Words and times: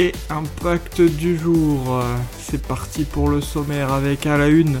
et 0.00 0.12
impact 0.30 1.02
du 1.02 1.38
jour. 1.38 2.02
C'est 2.38 2.66
parti 2.66 3.04
pour 3.04 3.28
le 3.28 3.42
sommaire 3.42 3.92
avec 3.92 4.26
à 4.26 4.38
la 4.38 4.48
une 4.48 4.80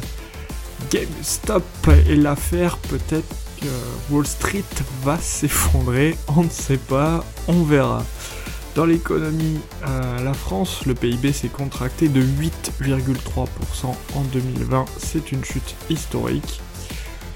GameStop 0.90 1.62
et 2.08 2.16
l'affaire 2.16 2.78
peut-être 2.78 3.28
que 3.60 3.66
Wall 4.10 4.26
Street 4.26 4.64
va 5.02 5.18
s'effondrer, 5.18 6.16
on 6.34 6.44
ne 6.44 6.48
sait 6.48 6.78
pas, 6.78 7.22
on 7.48 7.64
verra. 7.64 8.02
Dans 8.74 8.86
l'économie, 8.86 9.60
euh, 9.86 10.24
la 10.24 10.32
France, 10.32 10.86
le 10.86 10.94
PIB 10.94 11.32
s'est 11.32 11.48
contracté 11.48 12.08
de 12.08 12.22
8,3% 12.22 13.46
en 14.14 14.22
2020, 14.32 14.86
c'est 14.96 15.32
une 15.32 15.44
chute 15.44 15.74
historique. 15.90 16.62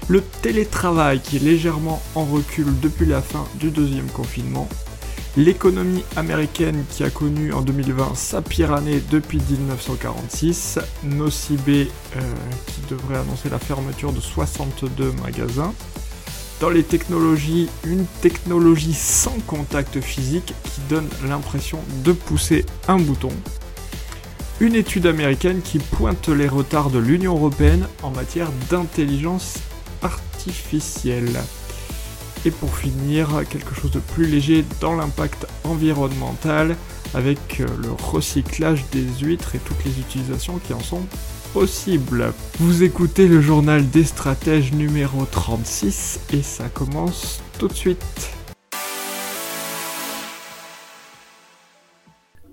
Le 0.07 0.21
télétravail 0.21 1.19
qui 1.19 1.35
est 1.35 1.43
légèrement 1.43 2.01
en 2.15 2.25
recul 2.25 2.65
depuis 2.79 3.05
la 3.05 3.21
fin 3.21 3.45
du 3.59 3.69
deuxième 3.69 4.07
confinement. 4.07 4.67
L'économie 5.37 6.05
américaine 6.15 6.85
qui 6.89 7.03
a 7.03 7.09
connu 7.09 7.51
en 7.51 7.61
2020 7.61 8.15
sa 8.15 8.41
pire 8.41 8.71
année 8.71 9.01
depuis 9.11 9.41
1946. 9.49 10.79
Nocibé 11.03 11.89
euh, 12.15 12.21
qui 12.67 12.81
devrait 12.89 13.17
annoncer 13.17 13.49
la 13.49 13.59
fermeture 13.59 14.13
de 14.13 14.21
62 14.21 15.11
magasins. 15.23 15.73
Dans 16.61 16.69
les 16.69 16.83
technologies, 16.83 17.67
une 17.83 18.05
technologie 18.21 18.93
sans 18.93 19.37
contact 19.45 19.99
physique 19.99 20.53
qui 20.63 20.81
donne 20.89 21.09
l'impression 21.27 21.79
de 22.05 22.13
pousser 22.13 22.65
un 22.87 22.97
bouton. 22.97 23.31
Une 24.61 24.75
étude 24.75 25.05
américaine 25.05 25.61
qui 25.61 25.79
pointe 25.79 26.29
les 26.29 26.47
retards 26.47 26.91
de 26.91 26.99
l'Union 26.99 27.35
européenne 27.35 27.87
en 28.03 28.09
matière 28.09 28.49
d'intelligence 28.69 29.55
artificielle. 30.01 31.41
Et 32.45 32.51
pour 32.51 32.77
finir, 32.77 33.43
quelque 33.49 33.73
chose 33.73 33.91
de 33.91 33.99
plus 33.99 34.27
léger 34.27 34.63
dans 34.79 34.95
l'impact 34.95 35.47
environnemental 35.63 36.75
avec 37.15 37.59
le 37.59 37.91
recyclage 37.91 38.85
des 38.91 39.05
huîtres 39.21 39.55
et 39.55 39.59
toutes 39.59 39.83
les 39.83 39.99
utilisations 39.99 40.59
qui 40.59 40.73
en 40.73 40.79
sont 40.79 41.01
possible. 41.53 42.33
Vous 42.59 42.83
écoutez 42.83 43.27
le 43.27 43.41
journal 43.41 43.89
des 43.89 44.03
stratèges 44.03 44.73
numéro 44.73 45.25
36 45.25 46.19
et 46.33 46.43
ça 46.43 46.65
commence 46.67 47.41
tout 47.57 47.69
de 47.69 47.73
suite. 47.73 48.34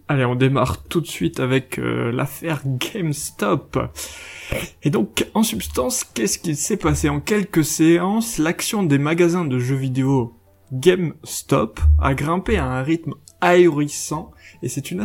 Allez, 0.08 0.25
on 0.25 0.34
démarre 0.34 0.83
tout 0.84 1.00
de 1.00 1.06
suite 1.06 1.41
avec 1.41 1.78
euh, 1.78 2.12
l'affaire 2.12 2.62
GameStop. 2.67 3.78
Et 4.83 4.91
donc, 4.91 5.27
en 5.34 5.42
substance, 5.42 6.05
qu'est-ce 6.05 6.39
qui 6.39 6.55
s'est 6.56 6.77
passé? 6.77 7.09
En 7.09 7.20
quelques 7.20 7.64
séances, 7.64 8.39
l'action 8.39 8.83
des 8.83 8.98
magasins 8.98 9.44
de 9.44 9.59
jeux 9.59 9.77
vidéo 9.77 10.34
GameStop 10.72 11.81
a 12.00 12.14
grimpé 12.14 12.56
à 12.56 12.67
un 12.67 12.83
rythme 12.83 13.14
ahurissant 13.41 14.31
et 14.62 14.69
c'est 14.69 14.91
une, 14.92 15.00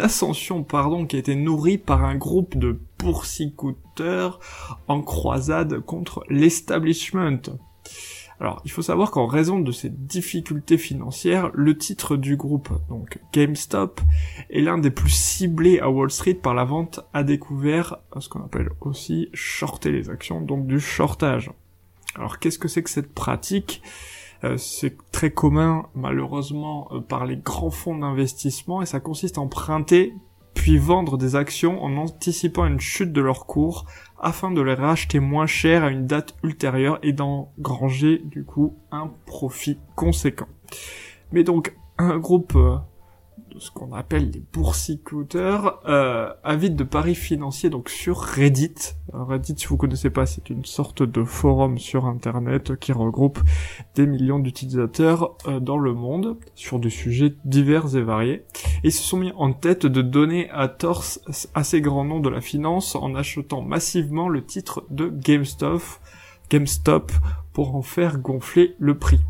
ascension 0.00 0.64
pardon, 0.64 1.06
qui 1.06 1.16
a 1.16 1.18
été 1.18 1.36
nourrie 1.36 1.78
par 1.78 2.04
un 2.04 2.16
groupe 2.16 2.56
de 2.56 2.80
poursicouteurs 2.96 4.40
en 4.88 5.02
croisade 5.02 5.80
contre 5.80 6.24
l'establishment. 6.30 7.42
Alors, 8.42 8.60
il 8.64 8.72
faut 8.72 8.82
savoir 8.82 9.12
qu'en 9.12 9.26
raison 9.26 9.60
de 9.60 9.70
ces 9.70 9.88
difficultés 9.88 10.76
financières, 10.76 11.52
le 11.54 11.78
titre 11.78 12.16
du 12.16 12.36
groupe, 12.36 12.70
donc 12.88 13.20
GameStop, 13.32 14.00
est 14.50 14.60
l'un 14.60 14.78
des 14.78 14.90
plus 14.90 15.14
ciblés 15.14 15.78
à 15.78 15.88
Wall 15.88 16.10
Street 16.10 16.34
par 16.34 16.52
la 16.52 16.64
vente 16.64 16.98
à 17.14 17.22
découvert, 17.22 17.98
ce 18.18 18.28
qu'on 18.28 18.42
appelle 18.42 18.70
aussi 18.80 19.28
shorter 19.32 19.92
les 19.92 20.10
actions, 20.10 20.40
donc 20.40 20.66
du 20.66 20.80
shortage. 20.80 21.52
Alors, 22.16 22.40
qu'est-ce 22.40 22.58
que 22.58 22.66
c'est 22.66 22.82
que 22.82 22.90
cette 22.90 23.14
pratique? 23.14 23.80
Euh, 24.42 24.56
c'est 24.56 24.96
très 25.12 25.30
commun 25.30 25.86
malheureusement 25.94 26.88
euh, 26.90 26.98
par 26.98 27.26
les 27.26 27.36
grands 27.36 27.70
fonds 27.70 27.96
d'investissement 27.96 28.82
et 28.82 28.86
ça 28.86 28.98
consiste 28.98 29.38
à 29.38 29.40
emprunter 29.40 30.14
puis 30.54 30.78
vendre 30.78 31.18
des 31.18 31.36
actions 31.36 31.82
en 31.82 31.96
anticipant 31.96 32.66
une 32.66 32.80
chute 32.80 33.12
de 33.12 33.20
leur 33.20 33.46
cours 33.46 33.86
afin 34.20 34.50
de 34.50 34.60
les 34.60 34.74
racheter 34.74 35.18
moins 35.18 35.46
cher 35.46 35.84
à 35.84 35.90
une 35.90 36.06
date 36.06 36.36
ultérieure 36.42 36.98
et 37.02 37.12
d'engranger 37.12 38.22
du 38.24 38.44
coup 38.44 38.76
un 38.90 39.10
profit 39.26 39.78
conséquent. 39.96 40.48
Mais 41.32 41.44
donc 41.44 41.74
un 41.98 42.18
groupe 42.18 42.54
euh, 42.56 42.76
ce 43.58 43.70
qu'on 43.70 43.92
appelle 43.92 44.30
les 44.30 44.42
boursicoteurs, 44.52 45.80
euh, 45.86 46.32
avides 46.42 46.76
de 46.76 46.84
paris 46.84 47.14
financiers 47.14 47.70
donc 47.70 47.88
sur 47.88 48.18
Reddit. 48.18 48.74
Reddit, 49.12 49.54
si 49.56 49.66
vous 49.66 49.76
connaissez 49.76 50.10
pas, 50.10 50.26
c'est 50.26 50.50
une 50.50 50.64
sorte 50.64 51.02
de 51.02 51.24
forum 51.24 51.78
sur 51.78 52.06
Internet 52.06 52.76
qui 52.76 52.92
regroupe 52.92 53.40
des 53.94 54.06
millions 54.06 54.38
d'utilisateurs 54.38 55.36
euh, 55.46 55.60
dans 55.60 55.78
le 55.78 55.92
monde 55.92 56.38
sur 56.54 56.78
des 56.78 56.90
sujets 56.90 57.34
divers 57.44 57.96
et 57.96 58.02
variés. 58.02 58.44
Ils 58.84 58.92
se 58.92 59.02
sont 59.02 59.18
mis 59.18 59.32
en 59.36 59.52
tête 59.52 59.86
de 59.86 60.02
donner 60.02 60.50
à 60.50 60.68
torse 60.68 61.20
assez 61.54 61.80
grand 61.80 62.04
nom 62.04 62.20
de 62.20 62.28
la 62.28 62.40
finance 62.40 62.96
en 62.96 63.14
achetant 63.14 63.62
massivement 63.62 64.28
le 64.28 64.44
titre 64.44 64.84
de 64.90 65.08
GameStop, 65.08 65.82
GameStop 66.50 67.12
pour 67.52 67.76
en 67.76 67.82
faire 67.82 68.18
gonfler 68.18 68.74
le 68.78 68.98
prix. 68.98 69.20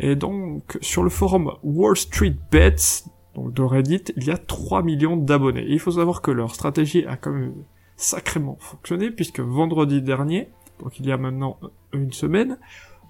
Et 0.00 0.16
donc, 0.16 0.76
sur 0.80 1.02
le 1.02 1.10
forum 1.10 1.52
Wall 1.62 1.96
Street 1.96 2.36
Bets, 2.50 3.04
donc 3.34 3.52
de 3.52 3.62
Reddit, 3.62 4.04
il 4.16 4.24
y 4.24 4.30
a 4.30 4.38
3 4.38 4.82
millions 4.82 5.16
d'abonnés. 5.16 5.66
il 5.68 5.80
faut 5.80 5.92
savoir 5.92 6.22
que 6.22 6.30
leur 6.30 6.54
stratégie 6.54 7.04
a 7.06 7.16
quand 7.16 7.32
même 7.32 7.54
sacrément 7.96 8.56
fonctionné, 8.60 9.10
puisque 9.10 9.40
vendredi 9.40 10.02
dernier, 10.02 10.48
donc 10.80 10.98
il 10.98 11.06
y 11.06 11.12
a 11.12 11.16
maintenant 11.16 11.58
une 11.92 12.12
semaine, 12.12 12.58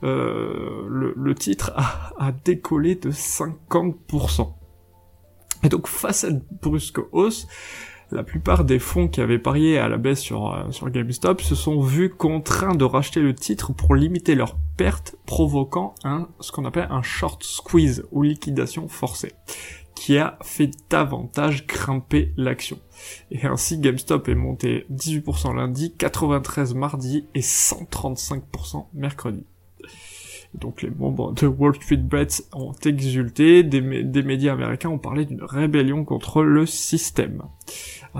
euh, 0.03 0.87
le, 0.89 1.35
titre 1.35 1.73
a, 1.77 2.33
décollé 2.45 2.95
de 2.95 3.11
50%. 3.11 4.53
Et 5.63 5.69
donc 5.69 5.87
face 5.87 6.25
à 6.25 6.29
une 6.29 6.43
brusque 6.61 7.01
hausse, 7.13 7.47
la 8.11 8.23
plupart 8.23 8.65
des 8.65 8.79
fonds 8.79 9.09
qui 9.09 9.23
avaient 9.23 9.39
parié 9.39 9.79
à 9.79 9.89
la 9.89 9.97
baisse 9.97 10.21
sur, 10.21 10.53
euh, 10.53 10.71
sur 10.71 10.91
GameStop 10.91 11.41
se 11.41 11.55
sont 11.55 11.81
vus 11.81 12.11
contraints 12.11 12.75
de 12.75 12.85
racheter 12.85 13.21
le 13.21 13.35
titre 13.35 13.73
pour 13.73 13.95
limiter 13.95 14.35
leurs 14.35 14.57
pertes, 14.77 15.17
provoquant 15.25 15.95
un, 16.05 16.29
ce 16.41 16.53
qu'on 16.53 16.67
appelle 16.67 16.89
un 16.91 17.03
short 17.03 17.43
squeeze 17.43 18.05
ou 18.13 18.23
liquidation 18.23 18.89
forcée 18.89 19.33
qui 19.95 20.19
a 20.19 20.39
fait 20.43 20.71
davantage 20.91 21.67
grimper 21.67 22.33
l'action. 22.37 22.79
Et 23.31 23.47
ainsi 23.47 23.79
GameStop 23.79 24.29
est 24.29 24.35
monté 24.35 24.87
18% 24.93 25.55
lundi, 25.55 25.95
93% 25.99 26.75
mardi 26.75 27.27
et 27.35 27.41
135% 27.41 28.87
mercredi. 28.95 29.45
donc 30.55 30.83
les 30.83 30.91
membres 30.91 31.33
de 31.33 31.47
Wall 31.47 31.75
Street 31.75 31.97
Bets 31.97 32.45
ont 32.53 32.73
exulté, 32.85 33.63
des, 33.63 33.81
médias 33.81 34.53
américains 34.53 34.91
ont 34.91 34.99
parlé 34.99 35.25
d'une 35.25 35.43
rébellion 35.43 36.05
contre 36.05 36.43
le 36.43 36.67
système. 36.67 37.43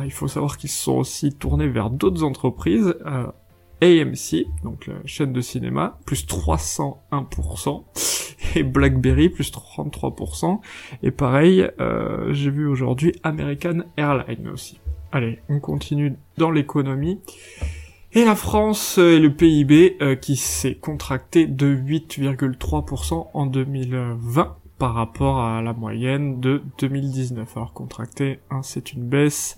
il 0.03 0.13
faut 0.13 0.29
savoir 0.29 0.57
qu'ils 0.59 0.71
se 0.71 0.83
sont 0.83 0.97
aussi 0.97 1.33
tournés 1.35 1.69
vers 1.69 1.91
d'autres 1.91 2.25
entreprises, 2.25 2.95
euh, 3.07 3.27
AMC, 3.83 4.47
donc 4.63 4.89
chaîne 5.05 5.33
de 5.33 5.41
cinéma, 5.41 5.99
plus 6.07 6.27
301%, 6.27 7.85
BlackBerry, 8.63 9.29
plus 9.29 9.51
33%, 9.51 10.61
et 11.03 11.11
pareil, 11.11 11.69
euh, 11.81 12.33
j'ai 12.33 12.51
vu 12.51 12.67
aujourd'hui 12.67 13.13
American 13.23 13.83
Airlines 13.97 14.49
aussi. 14.49 14.81
Allez, 15.13 15.39
on 15.49 15.61
continue 15.61 16.17
dans 16.39 16.51
l'économie. 16.51 17.21
Et 18.13 18.25
la 18.25 18.37
France 18.37 18.99
et 18.99 19.19
le 19.19 19.33
PIB 19.33 19.97
euh, 20.01 20.15
qui 20.15 20.37
s'est 20.37 20.77
contracté 20.77 21.47
de 21.47 21.75
8,3% 21.75 23.29
en 23.35 23.47
2020 23.47 24.57
par 24.79 24.95
rapport 24.95 25.41
à 25.41 25.63
la 25.63 25.73
moyenne 25.73 26.41
de 26.41 26.63
2019. 26.79 27.57
Alors 27.57 27.73
contracté, 27.73 28.39
hein, 28.51 28.61
c'est 28.63 28.93
une 28.93 29.05
baisse 29.05 29.57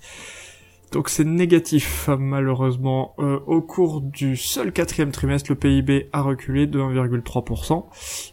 donc 0.91 1.09
c'est 1.09 1.25
négatif 1.25 2.09
malheureusement. 2.17 3.13
Euh, 3.19 3.39
au 3.45 3.61
cours 3.61 4.01
du 4.01 4.37
seul 4.37 4.71
quatrième 4.71 5.11
trimestre, 5.11 5.51
le 5.51 5.55
PIB 5.55 6.09
a 6.13 6.21
reculé 6.21 6.65
de 6.65 6.79
1,3%. 6.79 7.85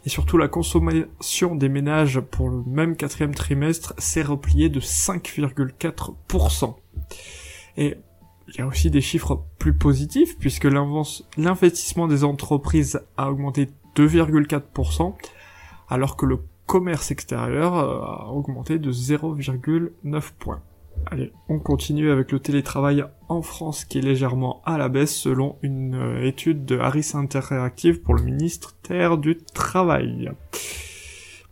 Et 0.07 0.09
surtout 0.09 0.39
la 0.39 0.49
consommation 0.49 1.57
des 1.57 1.69
ménages 1.69 2.21
pour 2.21 2.49
le 2.49 2.63
même 2.67 2.97
quatrième 2.97 3.35
trimestre 3.35 3.95
s'est 3.99 4.23
repliée 4.23 4.69
de 4.69 4.81
5,4%. 4.81 6.77
Et 7.77 7.97
il 8.49 8.57
y 8.57 8.61
a 8.61 8.67
aussi 8.67 8.91
des 8.91 9.01
chiffres 9.01 9.43
plus 9.59 9.75
positifs 9.75 10.39
puisque 10.39 10.69
l'investissement 11.37 12.07
des 12.07 12.25
entreprises 12.25 13.01
a 13.17 13.31
augmenté 13.31 13.69
2,4% 13.97 15.15
alors 15.89 16.17
que 16.17 16.27
le 16.27 16.41
commerce 16.67 17.11
extérieur 17.11 17.77
euh, 17.77 18.01
a 18.01 18.29
augmenté 18.33 18.79
de 18.79 18.93
0,9 18.93 20.33
points. 20.39 20.63
Allez, 21.11 21.33
on 21.49 21.59
continue 21.59 22.11
avec 22.11 22.33
le 22.33 22.41
télétravail 22.41 23.05
en 23.29 23.43
France 23.43 23.85
qui 23.85 23.99
est 23.99 24.03
légèrement 24.03 24.63
à 24.65 24.79
la 24.79 24.89
baisse 24.89 25.15
selon 25.15 25.57
une 25.63 25.95
euh, 25.95 26.27
étude 26.27 26.65
de 26.65 26.79
Harris 26.79 27.13
Interactive 27.15 28.01
pour 28.01 28.15
le 28.15 28.23
ministère 28.23 29.19
du 29.19 29.37
Travail. 29.37 30.31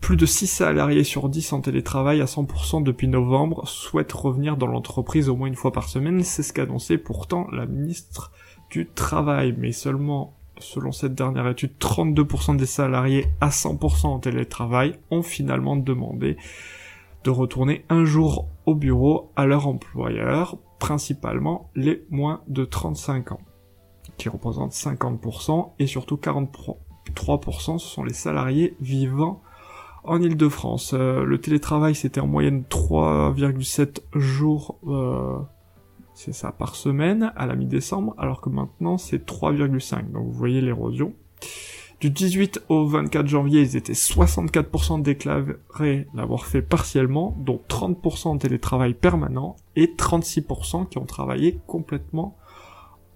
Plus 0.01 0.17
de 0.17 0.27
6 0.27 0.47
salariés 0.47 1.05
sur 1.05 1.29
10 1.29 1.53
en 1.53 1.61
télétravail 1.61 2.21
à 2.21 2.25
100% 2.25 2.83
depuis 2.83 3.09
novembre 3.09 3.69
souhaitent 3.69 4.13
revenir 4.13 4.57
dans 4.57 4.67
l'entreprise 4.67 5.29
au 5.29 5.37
moins 5.37 5.49
une 5.49 5.55
fois 5.55 5.73
par 5.73 5.89
semaine, 5.89 6.23
c'est 6.23 6.43
ce 6.43 6.53
qu'annonçait 6.53 6.99
pourtant 6.99 7.47
la 7.53 7.67
ministre 7.67 8.33
du 8.71 8.87
Travail, 8.87 9.55
mais 9.57 9.73
seulement 9.73 10.35
selon 10.59 10.93
cette 10.93 11.15
dernière 11.15 11.47
étude, 11.49 11.73
32% 11.79 12.57
des 12.57 12.67
salariés 12.67 13.27
à 13.41 13.51
100% 13.51 14.07
en 14.07 14.19
télétravail 14.19 14.99
ont 15.11 15.23
finalement 15.23 15.77
demandé 15.77 16.37
de 17.25 17.31
retourner 17.31 17.85
un 17.89 18.05
jour 18.05 18.49
au 18.67 18.75
bureau 18.75 19.31
à 19.37 19.47
leur 19.47 19.67
employeur, 19.67 20.59
principalement 20.79 21.71
les 21.75 22.05
moins 22.11 22.43
de 22.49 22.65
35 22.65 23.33
ans, 23.33 23.41
qui 24.17 24.29
représentent 24.29 24.73
50%, 24.73 25.73
et 25.79 25.87
surtout 25.87 26.17
43% 26.17 27.79
ce 27.79 27.87
sont 27.87 28.05
les 28.05 28.13
salariés 28.13 28.77
vivant 28.81 29.43
en 30.05 30.21
Ile-de-France. 30.21 30.95
Euh, 30.95 31.25
le 31.25 31.41
télétravail, 31.41 31.95
c'était 31.95 32.21
en 32.21 32.27
moyenne 32.27 32.65
3,7 32.69 34.03
jours, 34.15 34.79
euh, 34.87 35.39
c'est 36.15 36.33
ça, 36.33 36.53
par 36.53 36.75
semaine 36.75 37.33
à 37.37 37.47
la 37.47 37.55
mi-décembre, 37.55 38.15
alors 38.19 38.41
que 38.41 38.51
maintenant 38.51 38.99
c'est 38.99 39.25
3,5. 39.25 40.11
Donc 40.11 40.27
vous 40.27 40.33
voyez 40.33 40.61
l'érosion. 40.61 41.15
Du 42.03 42.11
18 42.11 42.65
au 42.69 42.85
24 42.85 43.29
janvier, 43.29 43.61
ils 43.61 43.77
étaient 43.77 43.93
64% 43.93 45.03
déclarés 45.03 46.09
l'avoir 46.15 46.47
fait 46.47 46.61
partiellement, 46.61 47.37
dont 47.39 47.61
30% 47.69 48.27
en 48.27 48.39
télétravail 48.39 48.93
permanent 48.93 49.55
et 49.77 49.87
36% 49.87 50.89
qui 50.89 50.99
ont 50.99 51.05
travaillé 51.05 51.61
complètement 51.69 52.37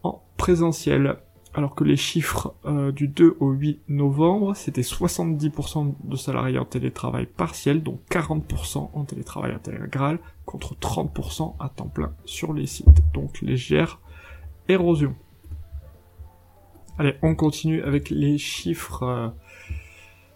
en 0.05 0.23
présentiel 0.37 1.17
alors 1.53 1.75
que 1.75 1.83
les 1.83 1.97
chiffres 1.97 2.55
euh, 2.65 2.93
du 2.93 3.09
2 3.09 3.39
au 3.41 3.51
8 3.51 3.81
novembre, 3.89 4.55
c'était 4.55 4.83
70% 4.83 5.95
de 6.05 6.17
salariés 6.17 6.61
en 6.61 6.65
télétravail 6.65 7.27
partiel, 7.27 7.83
donc 7.83 7.99
40% 8.09 8.91
en 8.93 9.05
télétravail 9.05 9.51
intégral, 9.51 10.21
contre 10.45 10.77
30% 10.77 11.57
à 11.59 11.71
temps 11.71 11.89
plein 11.89 12.13
sur 12.25 12.53
les 12.53 12.67
sites. 12.67 13.03
Donc 13.15 13.41
légère 13.41 13.99
érosion. 14.69 15.17
Allez, 16.99 17.15
on 17.21 17.35
continue 17.35 17.83
avec 17.83 18.09
les 18.09 18.39
chiffres 18.39 19.03
euh, 19.03 19.29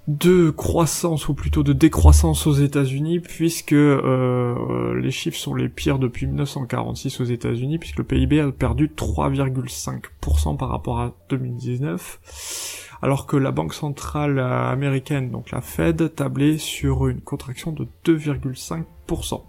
de 0.09 0.51
croissance 0.51 1.29
ou 1.29 1.35
plutôt 1.35 1.63
de 1.63 1.73
décroissance 1.73 2.47
aux 2.47 2.53
États-Unis 2.53 3.21
puisque 3.21 3.73
euh, 3.73 4.03
euh, 4.05 5.01
les 5.01 5.11
chiffres 5.11 5.39
sont 5.39 5.55
les 5.55 5.71
pires 5.71 5.99
depuis 5.99 6.27
1946 6.27 7.21
aux 7.21 7.25
États-Unis 7.25 7.79
puisque 7.79 7.97
le 7.97 8.05
PIB 8.05 8.41
a 8.41 8.53
perdu 8.53 8.89
3,5% 8.95 10.59
par 10.59 10.69
rapport 10.69 11.01
à 11.01 11.15
2019 11.31 12.99
alors 13.01 13.27
que 13.27 13.39
la 13.39 13.53
banque 13.53 13.73
centrale 13.73 14.39
américaine 14.39 15.31
donc 15.31 15.53
la 15.53 15.63
Fed 15.63 16.15
tablait 16.15 16.59
sur 16.59 17.09
une 17.09 17.23
contraction 17.23 17.73
de 17.73 17.89
2,5%. 18.05 19.43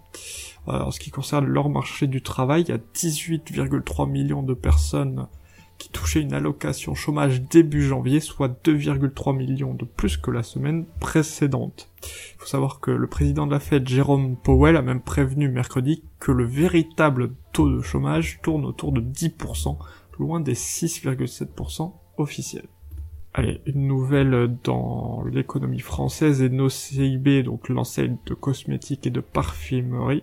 En 0.64 0.90
ce 0.90 1.00
qui 1.00 1.10
concerne 1.10 1.44
leur 1.44 1.68
marché 1.68 2.06
du 2.06 2.22
travail, 2.22 2.62
il 2.62 2.68
y 2.68 2.72
a 2.72 2.78
18,3 2.94 4.08
millions 4.08 4.44
de 4.44 4.54
personnes 4.54 5.26
qui 5.82 5.88
touchait 5.88 6.20
une 6.20 6.32
allocation 6.32 6.94
chômage 6.94 7.42
début 7.42 7.82
janvier, 7.82 8.20
soit 8.20 8.46
2,3 8.64 9.36
millions 9.36 9.74
de 9.74 9.84
plus 9.84 10.16
que 10.16 10.30
la 10.30 10.44
semaine 10.44 10.84
précédente. 11.00 11.90
Il 12.04 12.38
faut 12.38 12.46
savoir 12.46 12.78
que 12.78 12.92
le 12.92 13.08
président 13.08 13.48
de 13.48 13.50
la 13.50 13.58
Fed, 13.58 13.88
Jérôme 13.88 14.36
Powell, 14.36 14.76
a 14.76 14.82
même 14.82 15.00
prévenu 15.00 15.48
mercredi 15.48 16.04
que 16.20 16.30
le 16.30 16.44
véritable 16.44 17.32
taux 17.52 17.68
de 17.68 17.82
chômage 17.82 18.38
tourne 18.44 18.64
autour 18.64 18.92
de 18.92 19.00
10%, 19.00 19.76
loin 20.20 20.38
des 20.38 20.54
6,7% 20.54 21.92
officiels. 22.16 22.68
Allez, 23.34 23.60
une 23.66 23.88
nouvelle 23.88 24.56
dans 24.62 25.24
l'économie 25.24 25.80
française 25.80 26.42
et 26.42 26.48
nos 26.48 26.68
CIB, 26.68 27.42
donc 27.42 27.68
l'enseigne 27.68 28.18
de 28.26 28.34
cosmétiques 28.34 29.08
et 29.08 29.10
de 29.10 29.20
parfumerie, 29.20 30.22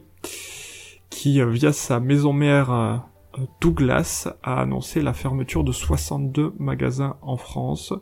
qui, 1.09 1.41
euh, 1.41 1.49
via 1.49 1.73
sa 1.73 1.99
maison 1.99 2.31
mère 2.31 2.71
euh, 2.71 2.95
Douglas 3.61 4.27
a 4.43 4.61
annoncé 4.61 5.01
la 5.01 5.13
fermeture 5.13 5.63
de 5.63 5.71
62 5.71 6.53
magasins 6.59 7.17
en 7.21 7.37
France. 7.37 7.93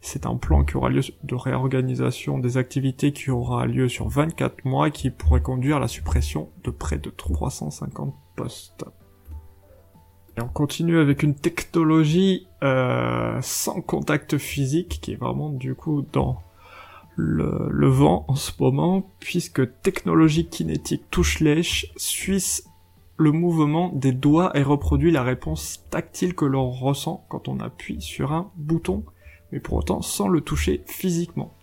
C'est 0.00 0.26
un 0.26 0.36
plan 0.36 0.64
qui 0.64 0.76
aura 0.76 0.88
lieu 0.88 1.02
de 1.22 1.34
réorganisation 1.34 2.38
des 2.38 2.56
activités 2.56 3.12
qui 3.12 3.30
aura 3.30 3.66
lieu 3.66 3.88
sur 3.88 4.08
24 4.08 4.64
mois 4.64 4.88
et 4.88 4.90
qui 4.90 5.10
pourrait 5.10 5.42
conduire 5.42 5.76
à 5.76 5.80
la 5.80 5.88
suppression 5.88 6.50
de 6.64 6.70
près 6.70 6.98
de 6.98 7.10
350 7.10 8.14
postes. 8.36 8.84
Et 10.36 10.42
on 10.42 10.48
continue 10.48 10.98
avec 10.98 11.22
une 11.22 11.34
technologie 11.34 12.46
euh, 12.62 13.38
sans 13.40 13.80
contact 13.80 14.36
physique 14.36 15.00
qui 15.00 15.12
est 15.12 15.16
vraiment 15.16 15.48
du 15.48 15.74
coup 15.74 16.04
dans 16.12 16.42
le, 17.16 17.68
le 17.70 17.88
vent 17.88 18.26
en 18.28 18.34
ce 18.34 18.52
moment 18.60 19.10
puisque 19.18 19.80
technologie 19.80 20.46
kinétique 20.46 21.10
touche 21.10 21.40
lèche 21.40 21.90
suisse 21.96 22.68
le 23.16 23.32
mouvement 23.32 23.90
des 23.94 24.12
doigts 24.12 24.56
et 24.56 24.62
reproduit 24.62 25.10
la 25.10 25.22
réponse 25.22 25.84
tactile 25.90 26.34
que 26.34 26.44
l'on 26.44 26.70
ressent 26.70 27.24
quand 27.28 27.48
on 27.48 27.60
appuie 27.60 28.00
sur 28.00 28.32
un 28.32 28.50
bouton, 28.56 29.04
mais 29.52 29.60
pour 29.60 29.78
autant 29.78 30.02
sans 30.02 30.28
le 30.28 30.40
toucher 30.40 30.82
physiquement. 30.86 31.54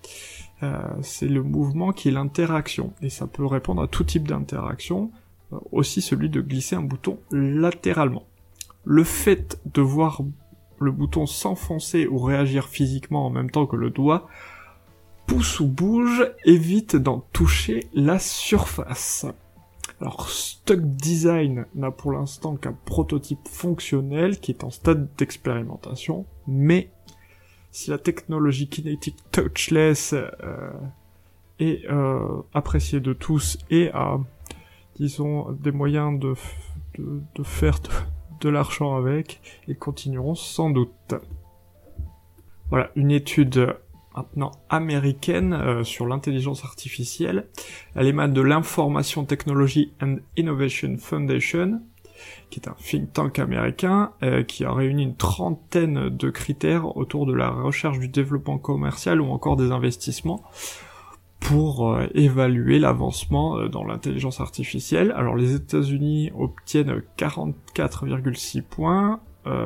Euh, 0.63 0.81
c'est 1.01 1.27
le 1.27 1.44
mouvement 1.44 1.91
qui 1.91 2.07
est 2.07 2.11
l'interaction, 2.11 2.94
et 3.01 3.09
ça 3.09 3.27
peut 3.27 3.45
répondre 3.45 3.81
à 3.81 3.88
tout 3.88 4.03
type 4.03 4.27
d'interaction, 4.27 5.11
euh, 5.51 5.57
aussi 5.71 6.01
celui 6.01 6.29
de 6.29 6.41
glisser 6.41 6.75
un 6.75 6.81
bouton 6.81 7.19
latéralement. 7.31 8.23
Le 8.85 9.03
fait 9.03 9.59
de 9.65 9.81
voir 9.81 10.21
le 10.79 10.91
bouton 10.91 11.25
s'enfoncer 11.25 12.07
ou 12.07 12.17
réagir 12.17 12.67
physiquement 12.67 13.25
en 13.25 13.29
même 13.29 13.51
temps 13.51 13.65
que 13.65 13.75
le 13.75 13.89
doigt 13.89 14.27
pousse 15.27 15.59
ou 15.59 15.67
bouge 15.67 16.29
évite 16.44 16.95
d'en 16.95 17.19
toucher 17.31 17.88
la 17.94 18.19
surface. 18.19 19.25
Alors 20.03 20.27
Stuck 20.27 20.81
Design 20.81 21.65
n'a 21.75 21.89
pour 21.89 22.11
l'instant 22.11 22.57
qu'un 22.57 22.73
prototype 22.73 23.47
fonctionnel 23.47 24.38
qui 24.38 24.51
est 24.51 24.65
en 24.65 24.69
stade 24.69 25.07
d'expérimentation, 25.17 26.25
mais 26.45 26.89
si 27.71 27.89
la 27.89 27.97
technologie 27.97 28.67
Kinetic 28.67 29.15
Touchless 29.31 30.11
euh, 30.11 30.73
est 31.59 31.85
euh, 31.85 32.41
appréciée 32.53 33.00
de 33.00 33.13
tous 33.13 33.57
et 33.69 33.91
a, 33.94 34.19
disons, 34.97 35.53
des 35.53 35.71
moyens 35.71 36.19
de, 36.19 36.35
de, 36.97 37.44
faire 37.44 37.79
de 38.41 38.49
l'argent 38.49 38.97
avec, 38.97 39.39
ils 39.69 39.77
continueront 39.77 40.35
sans 40.35 40.69
doute. 40.69 41.16
Voilà, 42.69 42.92
une 42.97 43.11
étude 43.11 43.78
maintenant 44.15 44.51
américaine 44.69 45.53
euh, 45.53 45.83
sur 45.83 46.07
l'intelligence 46.07 46.63
artificielle. 46.63 47.47
Elle 47.95 48.07
émane 48.07 48.33
de 48.33 48.41
l'Information 48.41 49.25
Technology 49.25 49.93
and 50.01 50.17
Innovation 50.37 50.97
Foundation, 50.97 51.81
qui 52.49 52.59
est 52.59 52.67
un 52.67 52.75
think 52.83 53.13
tank 53.13 53.39
américain 53.39 54.11
euh, 54.23 54.43
qui 54.43 54.65
a 54.65 54.71
réuni 54.71 55.03
une 55.03 55.15
trentaine 55.15 56.09
de 56.09 56.29
critères 56.29 56.95
autour 56.97 57.25
de 57.25 57.33
la 57.33 57.49
recherche 57.49 57.99
du 57.99 58.07
développement 58.07 58.57
commercial 58.57 59.21
ou 59.21 59.29
encore 59.31 59.55
des 59.55 59.71
investissements 59.71 60.43
pour 61.39 61.91
euh, 61.91 62.07
évaluer 62.13 62.79
l'avancement 62.79 63.67
dans 63.67 63.83
l'intelligence 63.83 64.39
artificielle. 64.39 65.13
Alors 65.15 65.35
les 65.35 65.55
États-Unis 65.55 66.31
obtiennent 66.37 67.01
44,6 67.17 68.61
points 68.61 69.19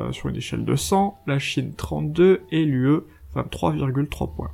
sur 0.09 0.29
une 0.29 0.35
échelle 0.35 0.65
de 0.65 0.75
100, 0.75 1.19
la 1.27 1.37
Chine 1.37 1.73
32 1.77 2.41
et 2.49 2.65
l'UE 2.65 3.01
3,3 3.43 4.35
points. 4.35 4.51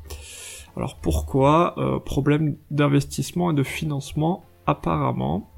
Alors 0.76 0.98
pourquoi? 0.98 1.76
Euh, 1.78 2.00
Problème 2.00 2.56
d'investissement 2.72 3.52
et 3.52 3.54
de 3.54 3.64
financement 3.64 4.44
apparemment, 4.66 5.52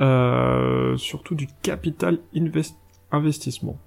euh, 0.00 0.96
surtout 0.96 1.34
du 1.34 1.48
capital 1.62 2.18
investissement. 3.12 3.78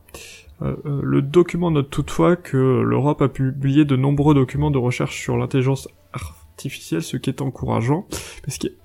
Euh, 0.62 0.75
le 1.03 1.22
document 1.22 1.72
note 1.72 1.89
toutefois 1.89 2.36
que 2.36 2.58
l'Europe 2.58 3.22
a 3.22 3.27
publié 3.27 3.84
de 3.84 3.96
nombreux 3.96 4.34
documents 4.34 4.72
de 4.72 4.77
recherche 4.77 5.20
sur 5.20 5.38
l'intelligence 5.38 5.89
artificielle, 6.13 7.03
ce 7.03 7.17
qui 7.17 7.29
est 7.29 7.41
encourageant. 7.41 8.08
Mais 8.46 8.53
ce 8.53 8.60
qui 8.60 8.67
est, 8.67 8.77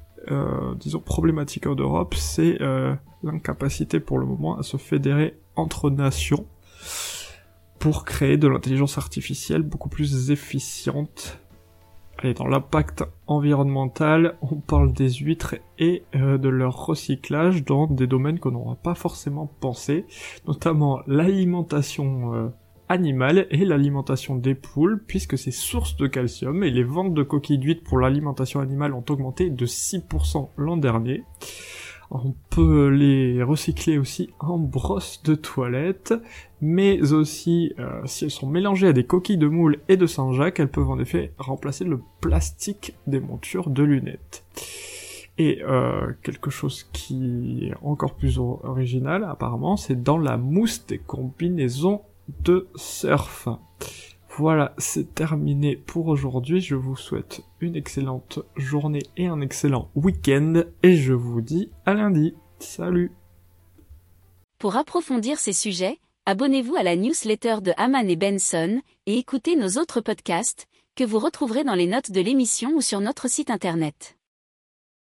disons, 0.81 1.01
problématique 1.01 1.67
en 1.67 1.75
Europe, 1.75 2.15
c'est 2.15 2.59
l'incapacité 3.23 4.01
pour 4.01 4.19
le 4.19 4.27
moment 4.27 4.59
à 4.59 4.63
se 4.63 4.77
fédérer 4.77 5.39
entre 5.55 5.91
nations 5.91 6.47
pour 7.79 8.05
créer 8.05 8.37
de 8.37 8.49
l'intelligence 8.49 8.99
artificielle 8.99 9.63
beaucoup 9.63 9.89
plus 9.89 10.31
efficiente. 10.31 11.41
Allez, 12.19 12.33
dans 12.33 12.47
l'impact 12.47 13.05
environnemental, 13.27 14.37
on 14.41 14.57
parle 14.57 14.93
des 14.95 15.11
huîtres 15.11 15.57
et 15.79 16.03
euh, 16.15 16.39
de 16.39 16.49
leur 16.49 16.87
recyclage 16.87 17.65
dans 17.65 17.87
des 17.87 18.07
domaines 18.07 18.39
qu'on 18.39 18.53
n'aura 18.53 18.77
pas 18.77 18.95
forcément 18.95 19.51
pensé, 19.61 20.07
notamment 20.49 21.01
l'alimentation 21.07 22.35
euh, 22.35 22.49
animale 22.89 23.47
et 23.51 23.67
l'alimentation 23.67 24.37
des 24.37 24.55
poules, 24.55 25.03
puisque 25.07 25.37
c'est 25.37 25.51
source 25.51 25.97
de 25.97 26.07
calcium 26.07 26.65
et 26.65 26.71
les 26.71 26.85
ventes 26.85 27.13
de 27.13 27.23
coquilles 27.23 27.59
d'huîtres 27.59 27.83
pour 27.83 27.99
l'alimentation 27.99 28.61
animale 28.61 28.95
ont 28.95 29.05
augmenté 29.11 29.51
de 29.51 29.67
6% 29.67 30.51
l'an 30.57 30.77
dernier. 30.79 31.25
On 32.11 32.35
peut 32.51 32.89
les 32.89 33.43
recycler 33.43 33.99
aussi 33.99 34.31
en 34.39 34.59
brosse 34.59 35.23
de 35.25 35.35
toilette, 35.35 36.15
mais 36.61 37.13
aussi 37.13 37.73
euh, 37.79 38.01
si 38.05 38.25
elles 38.25 38.31
sont 38.31 38.47
mélangées 38.47 38.89
à 38.89 38.93
des 38.93 39.05
coquilles 39.05 39.39
de 39.39 39.49
moule 39.49 39.81
et 39.89 39.97
de 39.97 40.07
Saint-Jacques, 40.07 40.61
elles 40.61 40.71
peuvent 40.71 40.91
en 40.91 40.99
effet 40.99 41.33
remplacer 41.39 41.85
le 41.85 42.01
plastique 42.21 42.95
des 43.07 43.21
montures 43.21 43.71
de 43.71 43.83
lunettes. 43.83 44.45
Et 45.39 45.63
euh, 45.63 46.13
quelque 46.23 46.51
chose 46.51 46.85
qui 46.93 47.69
est 47.69 47.75
encore 47.83 48.15
plus 48.15 48.39
original 48.39 49.25
apparemment, 49.25 49.77
c'est 49.77 50.03
dans 50.03 50.19
la 50.19 50.37
mousse 50.37 50.87
des 50.87 50.99
combinaisons 50.99 52.03
de 52.45 52.69
surf. 52.75 53.49
Voilà, 54.39 54.75
c'est 54.77 55.15
terminé 55.15 55.77
pour 55.77 56.09
aujourd'hui. 56.09 56.61
Je 56.61 56.75
vous 56.75 56.95
souhaite 56.95 57.41
une 57.61 57.75
excellente 57.75 58.41
journée 58.55 59.03
et 59.17 59.29
un 59.29 59.41
excellent 59.41 59.91
week-end. 59.95 60.63
Et 60.83 60.95
je 60.95 61.15
vous 61.15 61.41
dis 61.41 61.71
à 61.87 61.95
lundi. 61.95 62.35
Salut 62.59 63.13
Pour 64.59 64.77
approfondir 64.77 65.39
ces 65.39 65.55
sujets, 65.55 65.99
abonnez-vous 66.27 66.77
à 66.77 66.83
la 66.83 66.97
newsletter 66.97 67.57
de 67.63 67.73
Haman 67.79 68.11
et 68.11 68.17
Benson 68.17 68.83
et 69.07 69.17
écoutez 69.17 69.57
nos 69.57 69.81
autres 69.81 70.03
podcasts 70.03 70.67
que 70.97 71.05
vous 71.05 71.19
retrouverez 71.19 71.65
dans 71.65 71.75
les 71.75 71.87
notes 71.87 72.11
de 72.11 72.21
l'émission 72.21 72.73
ou 72.75 72.83
sur 72.83 73.01
notre 73.01 73.29
site 73.31 73.51
internet. 73.51 74.16